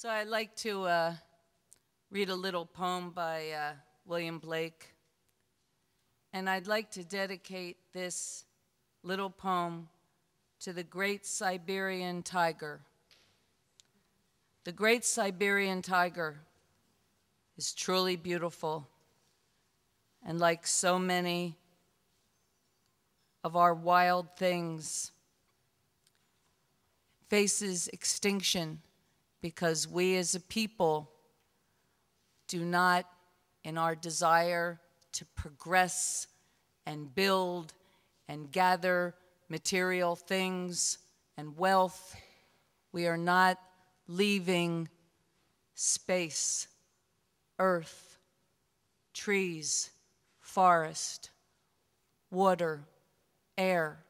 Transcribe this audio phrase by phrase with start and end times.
[0.00, 1.14] So I'd like to uh,
[2.10, 3.72] read a little poem by uh,
[4.06, 4.94] William Blake.
[6.32, 8.46] And I'd like to dedicate this
[9.02, 9.90] little poem
[10.60, 12.80] to the great Siberian tiger.
[14.64, 16.40] The great Siberian tiger
[17.58, 18.88] is truly beautiful.
[20.24, 21.58] And like so many
[23.44, 25.12] of our wild things,
[27.28, 28.80] faces extinction
[29.40, 31.10] because we as a people
[32.48, 33.06] do not,
[33.62, 34.80] in our desire
[35.12, 36.26] to progress
[36.86, 37.72] and build
[38.28, 39.14] and gather
[39.48, 40.98] material things
[41.36, 42.16] and wealth,
[42.92, 43.58] we are not
[44.08, 44.88] leaving
[45.74, 46.66] space,
[47.58, 48.18] earth,
[49.12, 49.90] trees,
[50.40, 51.30] forest,
[52.30, 52.82] water,
[53.56, 54.04] air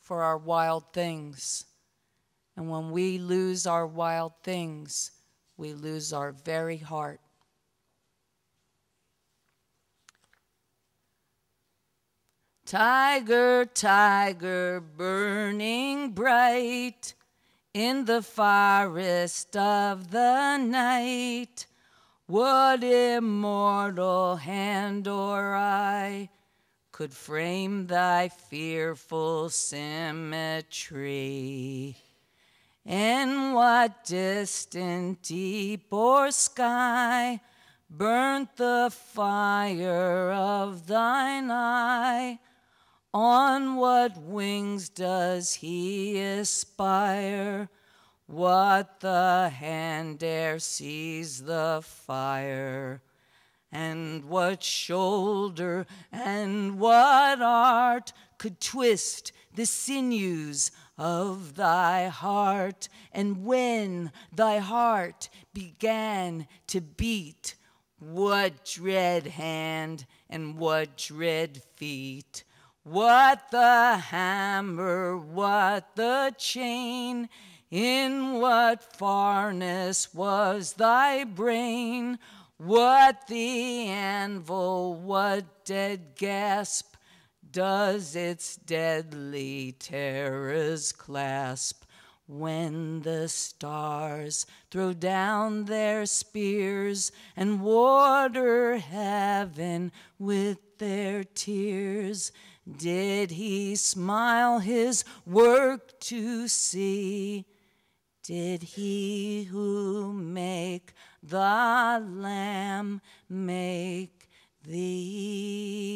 [0.00, 1.64] for our wild things.
[2.56, 5.12] And when we lose our wild things,
[5.56, 7.20] we lose our very heart.
[12.66, 17.14] Tiger, tiger, burning bright
[17.74, 21.66] in the forest of the night,
[22.26, 26.28] what immortal hand or eye
[26.92, 30.56] could frame thy fearful symmetry?
[32.84, 37.40] In what distant deep or sky
[37.88, 42.40] burnt the fire of thine eye?
[43.14, 47.68] On what wings does he aspire?
[48.26, 53.00] What the hand dare seize the fire?
[53.70, 62.88] And what shoulder and what art could twist the sinews of thy heart?
[63.12, 67.54] And when thy heart began to beat,
[67.98, 72.44] what dread hand and what dread feet?
[72.84, 77.28] What the hammer, what the chain,
[77.70, 82.18] in what farness was thy brain?
[82.56, 86.91] What the anvil, what dead gasp
[87.52, 91.84] does its deadly terrors clasp?
[92.26, 102.32] When the stars throw down their spears and water heaven with their tears,
[102.78, 107.44] did he smile his work to see?
[108.22, 114.30] Did he who make the Lamb make
[114.64, 115.91] thee?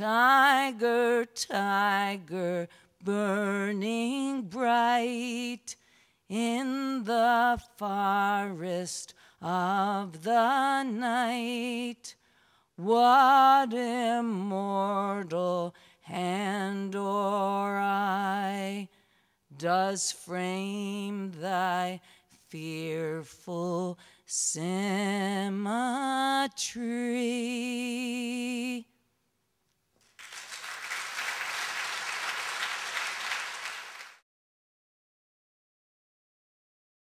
[0.00, 2.68] Tiger, tiger,
[3.04, 5.76] burning bright
[6.26, 9.12] in the forest
[9.42, 12.14] of the night
[12.76, 18.88] what immortal hand or eye
[19.58, 22.00] does frame thy
[22.48, 24.70] fearful symmetry?